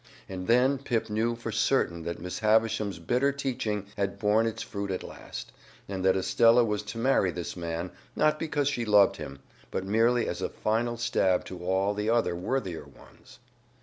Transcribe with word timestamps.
And 0.27 0.47
then 0.47 0.79
Pip 0.79 1.11
knew 1.11 1.35
for 1.35 1.51
certain 1.51 2.01
that 2.05 2.17
Miss 2.19 2.39
Havisham's 2.39 2.97
bitter 2.97 3.31
teaching 3.31 3.85
had 3.97 4.17
borne 4.17 4.47
its 4.47 4.63
fruit 4.63 4.89
at 4.89 5.03
last, 5.03 5.51
and 5.87 6.03
that 6.03 6.15
Estella 6.17 6.63
was 6.65 6.81
to 6.81 6.97
marry 6.97 7.29
this 7.29 7.55
man, 7.55 7.91
not 8.15 8.39
because 8.39 8.67
she 8.67 8.83
loved 8.83 9.17
him, 9.17 9.41
but 9.69 9.85
merely 9.85 10.27
as 10.27 10.41
a 10.41 10.49
final 10.49 10.97
stab 10.97 11.45
to 11.45 11.63
all 11.63 11.93
the 11.93 12.09
other 12.09 12.35
worthier 12.35 12.85
ones. 12.85 13.37